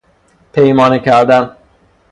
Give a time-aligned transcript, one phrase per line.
[0.53, 1.57] پیمانه کردن